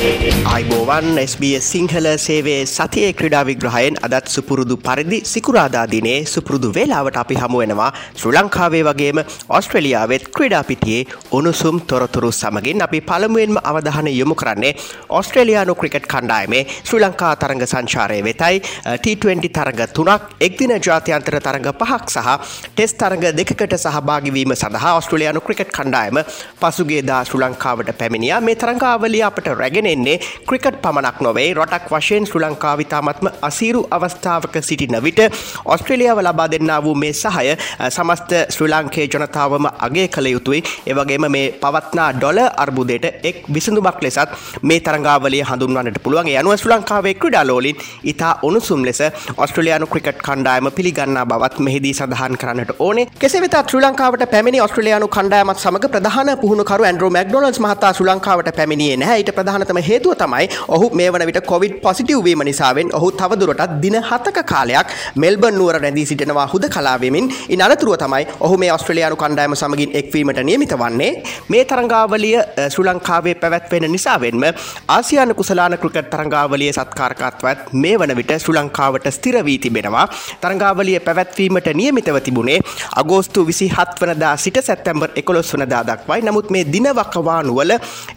[0.00, 7.88] අයිබෝවන් SBS සිංහල සේවේ සතිය ක්‍රඩා විග්‍රහයෙන් අදත් සුපුරුදු පරිදි සිකුරාදාදිනේ සුපුරුදු වේලාවට අපි හමුවෙනවා
[8.20, 9.18] ශ්‍ර ලංකාවේ වගේම
[9.58, 14.72] ඔස්ට්‍රලියාවත් ක්‍රඩාපිටියේ උණුසුම් තොරතුරු සමගින් අපි පළමුුවෙන්ම අවධහන යොමු කරන්නේ
[15.18, 18.62] ඔස්ට්‍රලයානු ක්‍රිකට් කණ්ඩායමේ ශ්‍රී ලංකා තරඟ සංචාරය වෙතයි.
[19.04, 22.30] T20 තරඟ තුනක් එක්දින ජාතියන්තර තරඟ පහක් සහ
[22.70, 26.24] ටෙස් තරඟ දෙකට සහභාගවීම සඳහා ඔස්ට්‍රලයානු ක්‍රිකට් කණ්ඩායම
[26.62, 28.34] පසුගේ දා ශ්‍ර ලංකාවට පැමිණිය.
[28.40, 30.16] මේ තරංගාවලිය අපට රැගෙන එන්නේ
[30.48, 31.48] ක්‍රිකට් පමණක් නොවේ.
[31.54, 35.20] රොටක් වශයෙන් ශ්‍ර ලංකාවිතාමත්ම අසීරු අවස්ථාවක සිටින විට
[35.66, 37.56] ඔස්ට්‍රලියාව ලබා දෙන්නා වූ මේ සහය
[37.90, 40.62] සමස්ත ශ්‍රී ලංකේ ජනතාවම අගේ කළ යුතුයි.
[40.86, 46.30] එවගේම මේ පවත්නා ඩොල අර්බුදයට එක් විසඳුමක් ලෙසත් මේ තරංගාවලිය හඳුන්වන්නට පුළුවන්.
[46.32, 49.00] යනුව ශ්‍ර ලංකාවේ ක්‍රඩාලෝලින් ඉතා උණුසුම් ලෙස
[49.36, 53.06] ඔස්ට්‍රලයානු ක්‍රිකට් කණ්ඩායම පිළිගන්නා බවත් මෙහිදී සඳහන් කරන්නට ඕනේ.
[53.18, 58.96] කෙසෙවෙත ශ්‍ර ලංකාවට පැමිණි ඔස්ට්‍රලයානු කණ්ඩායමත් සමඟ ප්‍රධාන පුහුණුකරු ඇන්ඩරෝ මැක්ඩොනල්ස් මහතා ශ්‍ර ලංකාවට පැමිණියේ
[58.96, 59.18] නැහැ.
[59.20, 63.98] ඊට ප්‍රධානතම හේතුව තමයි ඔහු මේ වන විට කොවිඩ් පොසිටව් වීම නිසාවෙන් ඔහු තවදුරටත් දින
[64.02, 69.54] හතක කාලයක් මෙල්බන් නුවර රැඳී සිටිනවා හුද කලාවෙමින් ඉන් අනතුරුව තමයි ඔහු මේ ඔස්ට්‍රලයානු කණ්ඩායම
[69.54, 71.22] සමගින් එක්වීමට නියමිත වන්නේ.
[71.48, 72.36] මේ තරංගාවලිය
[72.68, 74.42] ශ්‍ර ලංකාවේ පැවැත්වෙන නිසාවෙන්ම
[74.88, 80.06] ආසියාන කුසලාන ක්‍රිකට් තරංගාවලිය සත්කාරකත්වත් මේ වන විට ශ්‍ර ලංකාවට ස්තිර වී තිබෙනවා.
[80.40, 82.58] තරංගාවලිය පැවැත්වීමට නියමිතව තිබුණේ
[82.96, 86.20] අගෝස්තු විසි හත් වනදා සිට සැත්තැම්බර් එකොළොස් වනදා දක්වයි.
[86.22, 87.72] නමුත් මේ දිනවකවානුවල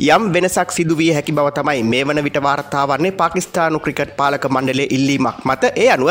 [0.09, 4.87] යම් වෙනසක් සිදුවිය හැකි බව තමයි මේ වන විට වාර්තා වන්නේ පාකිස්තානු ක්‍රිකට් පාලක මණ්ඩලේ
[4.97, 5.63] ඉල්ලීමක් මත.
[5.83, 6.09] ඒ අනුව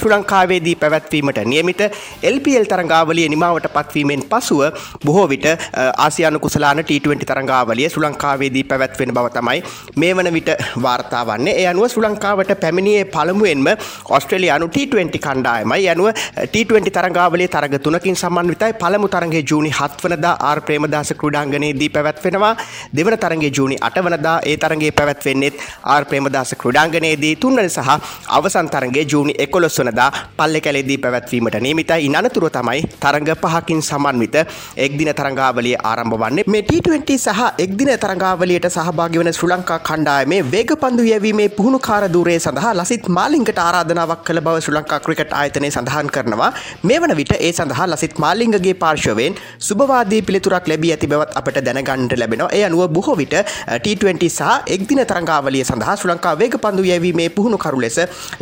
[0.00, 1.80] ශ්‍රී ලංකාවේදී පැවැත්වීමට නියමිත
[2.34, 4.62] LPL තරඟාවලිය නිමාවට පත්වීමෙන් පසුව
[5.06, 5.46] බොහෝ විට
[6.06, 9.62] ආසියානු කුසලාන T20 තරඟාවලිය ශ්‍රී ලංකාවේදී පැවැත්වෙන බව තමයි
[9.96, 10.50] මේ වන විට
[10.82, 11.54] වාර්තා වන්නේ.
[11.60, 13.68] ඒ අනුව ශ්‍රී ලංකාවට පැමිණියේ පළමුවෙන්ම
[14.16, 15.88] ඔස්ට්‍රේලියානු T20 කණ්ඩායමයි.
[15.94, 16.08] අනුව
[16.54, 18.72] T20 තරඟාවලිය තරග තුනකින් සම්බන්ධිතයි.
[18.82, 22.54] පළමු තරගයේ ජූනි 7 වනදා ආර් ප්‍රේමදාස ක්‍රීඩාංගණයේදී පැවැත්වෙනවා.
[22.96, 27.90] දෙවන තරගයේ ජූනි 8 වනදා ඒ තරගයේ පැවැත්වෙන්නේත් ආර් ප්‍රේමදාස ක්‍රඩාංගනයේදී තුන්වන සහ
[28.36, 30.08] අවසන් තරගේ ජූනි එකොළොස් වනදා
[30.38, 34.36] පල්ලෙ කැලෙදී පැවැත්වීමට නියමිතයි ඉන් අනතුරුව තමයි තරඟ පහකින් සමන්විත
[34.78, 36.46] එක්දින තරඟාවලිය ආරම්භ වන්නේ.
[36.46, 42.38] මේ T20 සහ එක්දින තරඟාවලියට සහභාගී වන ශ්‍රී ලංකා කණ්ඩායමේ වේග පන්දු යැවීමේ පුහුණුකාර ධූරය
[42.38, 46.50] සඳහා ලසිත් මාලිංගට ආරාධනාවක් කළ බව ශ්‍රී ලංකා ක්‍රිකට් ආයතනය සඳහන් කරනවා.
[46.82, 52.18] මේ වන විට ඒ සඳහා ලසිත් මාලිංගගේ පාර්ශවයෙන් සුභවාදී පිළිතුරක් ලැබී ඇති බවත් අපට දැනගන්නට
[52.22, 52.50] ලැබෙනවා.
[52.52, 53.34] ඒ අනුව බොහෝ විට
[53.84, 57.98] T20 සහ එක්දින තරඟාවලිය සඳහා ශ්‍රී ලංකා වේග පන්දු යැවීමේ පුහුණු කරු ලෙස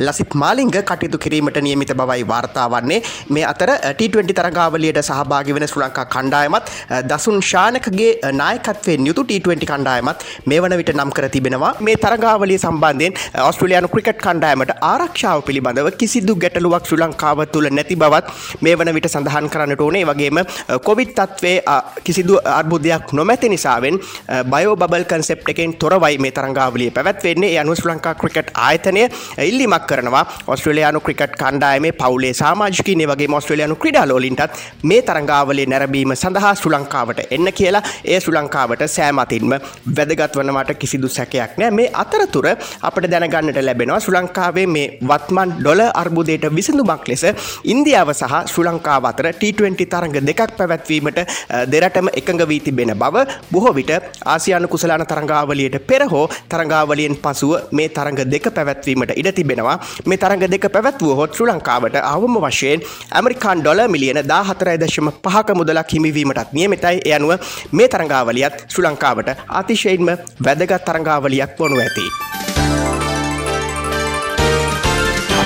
[0.07, 3.01] ලසිත් මාලිංග කටයුතු කිරීමට නියමිත බවයි වාර්තා වන්නේ.
[3.35, 6.73] මේ අතර T20 තරඟාවලියට සහභාගී වෙන ශ්‍රී ලංකා කණ්ඩායමත්
[7.11, 8.11] දසුන් ශානකගේ
[8.41, 11.73] නායකත්වයෙන් යුතු T20 කණ්ඩායමත් මේ වන විට නම් කර තිබෙනවා.
[11.81, 13.13] මේ තරඟාවලිය සම්බන්ධයෙන්
[13.49, 19.11] ඔස්ට්‍රේලියානු ක්‍රිකට් කණ්ඩායමට ආරක්ෂාව පිළිබඳව කිසිදු ගැටලුවක් ශ්‍රී ලංකාව තුළ නැති බවත් මේ වන විට
[19.13, 20.05] සඳහන් කරන්නට ඕනේ.
[20.11, 20.43] වගේම
[20.89, 21.57] කොවිඩ් තත්වේ
[22.07, 23.99] කිසිදු අර්බුදයක් නොමැති නිසාවෙන්
[24.53, 25.73] බයෝ බබල් කන්සෙප් එකෙන්
[26.07, 27.59] තොරවයි මේ තරංගාවලිය පැවැත්වෙන්නේ.
[27.61, 29.03] අනුව ශ්‍රී ලංකා ක්‍රිකට් ආයතනය
[29.51, 30.25] ඉල්ලිමක් කරනවා.
[30.47, 37.53] ඔස්ට්‍රේලයානු ක්‍රිකට් කණ්ඩායමේ පවුලේ සාමාජිකීන වගේ ඔස්ට්‍රේලයානු ක්‍රඩාලෝලින්ටත් මේ තරංගාවලේ නැරබීම සඳහා ශ්‍රී ලංකාවට එන්න
[37.53, 37.83] කියලා.
[38.05, 39.55] ඒ ශ්‍රී ලංකාවට සෑමතින්ම
[39.99, 41.71] වැදගත් වනවට කිසිදු සැකයක් නෑ.
[41.71, 42.49] මේ අතරතුර
[42.83, 47.27] අපට දැනගන්නට ලැබෙනවා ශ්‍රී ලංකාවේ මේ වත්මන් ඩොල අර්බුදයට විසඳුමක් ලෙස
[47.75, 51.21] ඉන්දියාව සහ ශ්‍රී ලංකාව අතර T20 තරඟ දෙකක් පැවැත්වීමට
[51.75, 53.93] දෙරටම එකඟ වී තිබෙන බව බොහෝ විට
[54.35, 59.77] ආසියානු කුසලාන තරංගාවලියට පෙර හෝ තරංගාවලියෙන් පසුව මේ තරඟ දෙක පැවැත්වීමට ඉඩ තිබෙනවා
[60.07, 65.11] මේ තරඟ දෙක පැවැත්වුව හොත් ශ්‍ර ලංකාවට අවම වශයෙන් ඇමරිකාන් ඩොල මිලියන දා හතරයි දශම
[65.25, 67.33] පහක මුදලක් හිමිවීමටත් නියමිතයි එය අනුව
[67.73, 72.56] මේ තරංගාවලියත් ශ්‍ර ලංකාවට අතිශයින්ම වැදගත් තරංගාවලියක් වනු ඇති.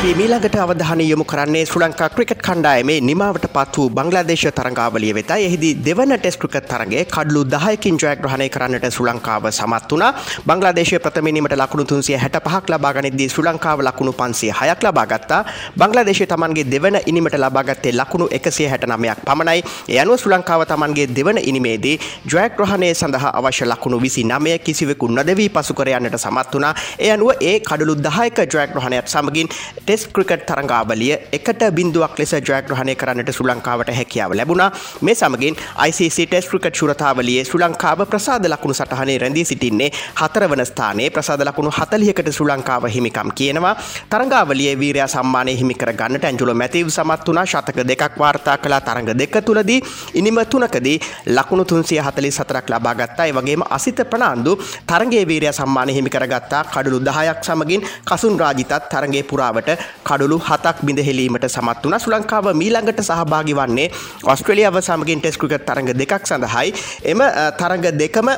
[0.01, 5.45] අපි මීළඟට අවධානය යොමු කරන්නේ ශ්‍රී ලංකා ක්‍රිකට් කණ්ඩායමේ නිමාවට පත් වූ බංග්ලාදේශ තරඟාවලිය වෙතයි.
[5.49, 10.13] එහිදී දෙවන ටෙස්ට් ක්‍රිකට් තරගයේ කඩලු 10කින් ජයග්‍රහණය කරන්නට ශ්‍රී ලංකාව සමත් වුණා.
[10.47, 15.43] බංග්ලාදේශය ප්‍රථම ඉනිමට ලකුණු 365ක් ලබා ගනිද්දී ශ්‍රී ලංකාව ලකුණු 506ක් ලබා ගත්තා.
[15.77, 19.63] බංග්ලාදේශය තමන්ගේ දෙවන ඉනිමට ලබා ගත්තේ ලකුණු 169ක් පමණයි.
[19.91, 21.95] ඒ අනුව ශ්‍රී ලංකාව තමන්ගේ දෙවන ඉනිමේදී
[22.27, 26.75] ජයග්‍රහණය සඳහා අවශ්‍ය ලකුණු 29 කිසිවෙකු නොදෙවී පසු කර යන්නට සමත් වුණා.
[26.99, 29.55] ඒ අනුව ඒ කඩලු 10ක ජයග්‍රහණයත් සමගින්
[29.91, 34.69] ටෙස් ක්‍රිකට් තරංගාවලිය එකට බින්දුවක් ලෙස ජයග්‍රහණය කරන්නට ශ්‍ර ලංකාවට හැකියාව ලැබුණා.
[35.03, 35.57] මේ සමගින්
[35.87, 39.89] ICC ටෙස් ක්‍රිකට් ශුරතාවලියේ ශ්‍ර ලංකාව ප්‍රසාද ලකුණු සටහනේ රැඳී සිටින්නේ
[40.21, 43.75] හතරවන ස්ථානයේ ප්‍රසාද ලකුණු හතලියකට ශ්‍ර ලංකාව හිමිකම් කියනවා.
[44.13, 47.47] තරංගාවලිය වීරයා සම්මානය හිමිකර ගන්නට ඇන්ජුල මැතිව සමත් වුණා.
[47.47, 49.81] ශතක දෙකක් වාර්තා කලා තරඟ දෙක තුළදී
[50.15, 50.97] ඉනිම තුනකදී
[51.29, 54.55] ලකුණු තුන්සිය හතලි සතරක් ලබාගත්තා වගේම අසිත ප්‍රනාන්දු
[54.87, 56.65] තරගේ වීරය සම්මානය හිමි කරගත්තා.
[56.73, 63.03] කඩුළු දහයක් සමගින් කසුන් රාජිතත් තරගේ පුරාවට කඩුළු හතක් බිඳහෙලීමට සමත් වන ශ්‍ර ලංකාව මීළඟට
[63.03, 63.91] සහභාගි වන්නේ
[64.33, 66.73] ඔස්ට්‍රලියාව සමගින් ටෙස්කෘක තරඟ දෙකක් සඳහයි.
[67.05, 67.21] එම
[67.61, 68.29] තරඟ දෙකම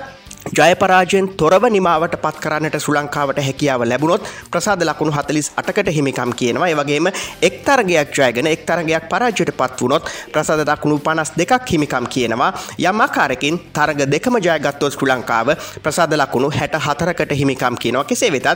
[0.51, 6.69] ජයපරාජයෙන් තොරව නිමාවට පත් කරන්නට සුලංකාවට හැකියාව ලැබුණොත් ප්‍රසාද ලකුණු හතලිස් අටකට හිමිකම් කියනවා.
[6.69, 7.07] ඒවගේම
[7.43, 12.53] එක්තරගයක් ජයගෙන එක්තරගයක් පරාජයට පත් වුණොත් ප්‍රසාද දකුණු පනස් දෙකක් හිමිකම් කියනවා.
[12.81, 18.05] යම් ආකාරකින් තරග දෙකම ජයගත්තොත් ශ්‍ර ලංකාව ප්‍රසාද ලකුණු හැට හතරකට හිමිකම් කියනවා.
[18.05, 18.47] කෙසේ වෙතත්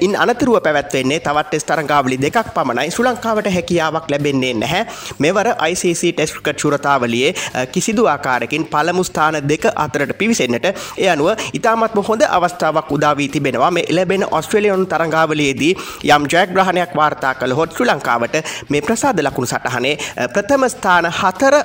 [0.00, 2.90] ඉන් අනතුරුව පැවැත්වෙන්නේ තවත් තරංගාවලි දෙකක් පමණයි.
[2.90, 4.86] ශ්‍ර ලංකාවට හැකියාවක් ලැබෙන්නේ නැහැ.
[5.18, 7.34] මෙවර ICC ටෙස්ට්කට චුරතාවලියේ
[7.72, 10.66] කිසිදු ආකාරකින් පළමුස්ථාන දෙක අතරට පිවිසෙන්න්නට
[10.96, 15.72] එය අනුව ඉතාමත්ම හොඳ අවස්ථාවක් උදාවී තිබෙනවා මේ එලබෙන ඔස්ට්‍රලියන් තරංගාවලයේදී
[16.08, 18.36] යම් ජයග්‍රහණයක් වාර්තා කළ හොත් ශ්‍ර ලංකාවට
[18.68, 19.94] මේ ප්‍රසාද ලකුණු සටහනේ
[20.28, 21.58] ප්‍රථම ස්ථාන හතර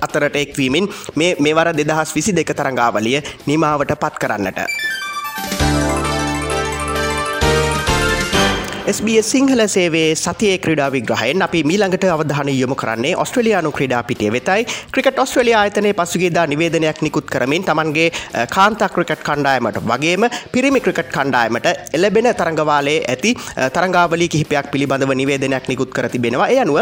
[0.00, 4.60] අතරට එක්වීමෙන් මේ මෙවර දෙදහස් විසි දෙක තරංගාවලිය නිමාවට පත් කරන්නට.
[8.88, 14.62] SBS සිංහල සේවේ සතිය ක්‍රඩා විග්‍රහයෙන් අපි මීළඟට අවධාන යොමු කරන්නේ ඔස්ට්‍රලයානු ක්‍රඩා පිටිය වෙතයි.
[14.92, 18.06] ක්‍රිකට ඔස්ට්‍රලයා ආයතනය පසුගේදා නිවේදනයක් නිකුත් කරමින් තමන්ගේ
[18.54, 20.24] කාන්තා ක්‍රිකට් කණ්ඩායමට වගේම
[20.54, 21.68] පිරිමි ක්‍රිකට් කණ්ඩායමට
[21.98, 23.34] එලබෙන තරංගවාලේ ඇති
[23.76, 26.48] තරංගාවලි කිහිපයක් පිළිබඳව නිවේදනයක් නිකුත් කර තිබෙනවා.
[26.48, 26.80] ඒ අනුව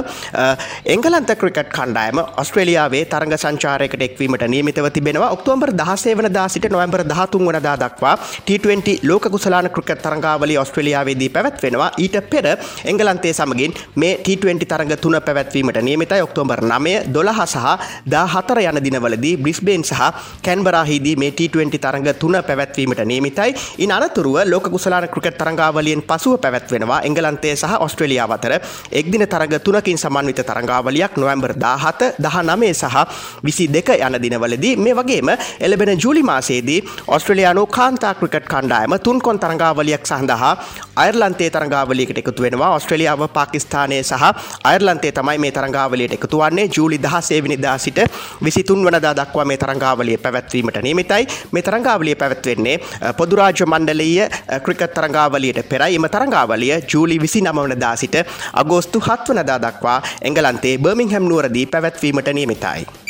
[0.94, 5.32] එංගලන්ත ක්‍රිකට් කණ්ඩායම ඔස්ට්‍රේලියාවේ තරග සංචාරයකට එක්වීමට නියමිතව තිබෙනවා.
[5.38, 8.16] ඔක්තෝබර් දහසේ වන දා සිට නොවම්බර් දහතුන් වනදා දක්වා
[8.46, 11.92] T20 ලෝක කුසලාන ක්‍රිකට් තරංගාවලි ඔස්ට්‍රලියාවේදී පැවැත්වෙනවා.
[11.98, 12.46] ඊට පෙර
[12.84, 17.66] එංගලන්තේ සමගින් මේ T20 තරග තුන පැවැත්වීමට නියමිතයි ඔක්තෝබර් 9 12 සහ
[18.06, 20.00] 14 යන දිනවලදී බ්‍රිස්බේන් සහ
[20.42, 23.54] කැන්බරාහිදී මේ T20 තරග තුන පැවැත්වීමට නියමිතයි.
[23.78, 28.52] ඉන් අනතුරුව ලෝක කුසලාන ක්‍රිකට් තරඟාවලියෙන් පසුව පැවැත්වෙනවා එංගලන්තය සහ ඔස්ට්‍රේලියාව අතර
[28.92, 32.96] එක්දින තරග තුනකින් සමන්විත තරඟාවලියක් නොවැම්බර් 17 19 සහ
[33.42, 35.28] 22 යන දිනවලදී මේ වගේම
[35.60, 40.52] එළබෙන ජූලි මාසයේදී ඔස්ට්‍රේලියානු කාන්තා ක්‍රිකට් කණ්ඩායම තුන්කොන් තරඟාවලියක් සඳහා
[40.96, 42.74] අයර්ලන්තේ තරඟාව තරංගාවලියකට එකතු වෙනවා.
[42.74, 44.22] ඔස්ට්‍රලියාව පාකිස්ථානය සහ
[44.64, 46.68] අයර්ලන්තේ තමයි මේ තරංගාවලියට එකතු වන්නේ.
[46.76, 47.98] ජූලි දහසේ විනිදා සිට
[48.44, 51.26] විසිතුන් වනදා දක්වා මේ තරංගාවලිය පැවැත්වීමට නියමිතයි.
[51.52, 52.80] මේ තරංගාවලිය පැවැත්වෙන්නේ
[53.16, 54.28] පොදුරාජ්‍ය මණ්ඩලීය
[54.64, 55.96] ක්‍රිකට් තරංගාවලියට පෙරයි.
[55.96, 58.16] එම තරංගාවලිය ජූලි විසි නමවනදා සිට
[58.52, 63.05] අගෝස්තු හත්වනදා දක්වා එංගලන්තේ බර්මිංහැම් නුවරදී පැවැත්වීමට නියමිතයි.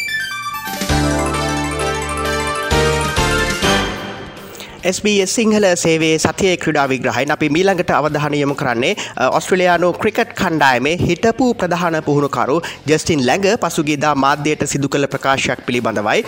[4.87, 8.91] SBS සිංහල සේවේ සතිය ක්‍රඩා විග්‍රහයින් අපි මීළඟට අවධානයමු කරන්නේ
[9.29, 12.56] ඔස්ට්‍රලයානු ක්‍රිකට් කණ්ඩායමේ හිටපු ප්‍රධාන පුහුණුකරු
[12.87, 16.21] ජස්ටින් ලැඟ පසුගේදා මාධ්‍යයට සිදු කළ ප්‍රකාශයක් පිළිබඳවයි.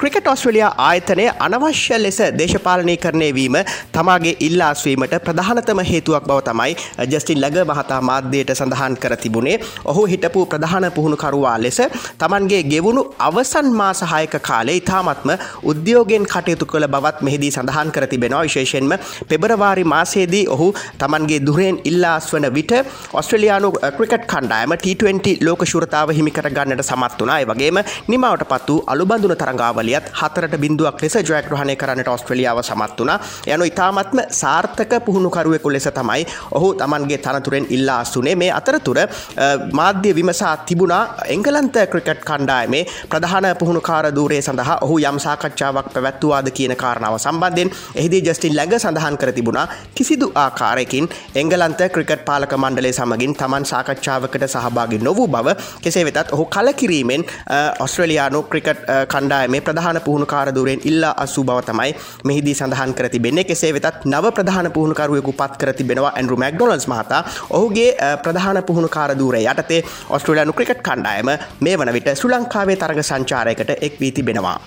[0.00, 3.58] ක්‍රිකට් ඔස්ට්‍රලයා ආයතනය අනවශ්‍ය ලෙස දේශපාලනය කරණය වීම
[3.92, 6.72] තමාගේ ඉල්ලාස්වීමට ප්‍රධානතම හේතුවක් බව තමයි
[7.12, 11.82] ජස්ටින් ලැග මහතා මාධ්‍යයට සඳහන් කර තිබුණේ ඔහු හිටපු ප්‍රධාන පුහුණුකරුවා ලෙස
[12.18, 15.36] තමන්ගේ ගෙවුණු අවසන් මාසහයක කාලේ ඉතාමත්ම
[15.66, 18.42] උද්‍යෝගෙන් කටයුතු කළ බවත් මෙහිදී සඳහන් කර තිබෙනවා.
[18.42, 18.92] විශේෂෙන්ම
[19.28, 20.68] පෙබරවාරි මාසේදී ඔහු
[20.98, 22.72] තමන්ගේ දුරෙන් ඉල්ලාස් වන විට
[23.12, 29.36] ඔස්ට්‍රලයානු ක්‍රිකට් කණ්ඩායම T20 ලෝක ශුරතාව හිමිකර ගන්නට සමත් වනා වගේම නිමවට පත් වූ අලුබඳුන
[29.36, 36.26] තරංගාවලියත් හතරට බින්දුවක් ලෙස ජයග්‍රහණය කරන්නට ඔස්ට්‍රලියාව සමත් වනා යනු ඉතාමත්ම සාර්ථක පුහුණුකරුවෙකු ලෙස තමයි
[36.52, 38.98] ඔහු තමන්ගේ තනතුරෙන් ඉල්ලා අස්සුනේ මේ අතරතුර
[39.72, 46.76] මාධ්‍ය විමසා තිබුණා එංගලන්ත ක්‍රිකට් කණ්ඩායමේ ප්‍රධාන පුහුණුකාර දූරේ සඳහා ඔහු යම් සාකච්ඡාවක් පැවැත්තුවාද කියන
[46.76, 53.34] කාරණාව සම්බන්ධයෙන් එහිදී ජස්ටින් ලැග සඳහන් කර තිබුණා කිසිදු ආකාරයකින් එංගලන්ත ක්‍රිකට් පාලක මණ්ඩලේ සමගින්
[53.36, 57.24] තමන් සාකච්ඡාවකට සහභාගි නොවූ බව කෙසේ වෙතත් ඔහු කලකිරීමෙන්
[57.80, 61.92] ඔස්ට්‍රලයානු ක්‍රිකට් කණ්ඩායමේ ප්‍රධාන පුහුණුකාරදුරෙන් ඉල්ලා අසූ බව තමයි
[62.24, 67.22] මෙහිදී සඳහන් කර තිබෙන්නේ කෙසේ වෙතත් නව ප්‍රධාන පුහුණුකරුවෙකු පත් කර තිබෙනවා ඇන්ඩරු මැක්ඩොනල්ස් මහතා
[67.50, 67.90] ඔහුගේ
[68.24, 74.12] ප්‍රධාන පුහුණුකාරදූරය යටතේ ඔස්ට්‍රලයානු ක්‍රිකට් කණ්ඩායම මේ වන විට ශ්‍ර ලංකාවේ තරග සංචාරයකට එක් වී
[74.12, 74.58] තිබෙනවා.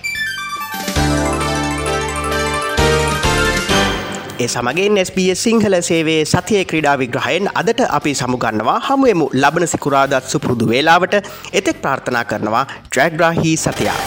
[4.40, 10.68] ඒ සමගින් SBS සිංහල සේවේ සතිය ක්‍රඩා විග්‍රහයෙන් අදට අපි සමුගන්නවා හමුවමු ලබන සිකුරාදත් සුපුරුදු
[10.70, 11.16] වේලාවට
[11.60, 13.98] එතෙක් ප්‍රාර්ථනා කරනවා ට්‍රැග්‍රාහි සතියා.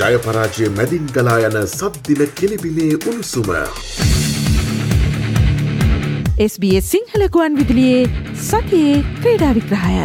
[0.00, 3.54] ජයපරාජය මැදින් ගලා යන සබ්දින කෙලිබිලේ උණුසුම.
[6.42, 8.04] SBS සිංහලකුවන් විදිලියේ
[8.50, 10.04] සතියේ ක්‍රීඩා විග්‍රහය.